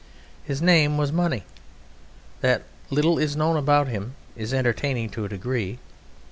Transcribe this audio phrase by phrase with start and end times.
[0.43, 1.43] His name was Money.
[2.39, 5.77] The little that is known about him is entertaining to a degree.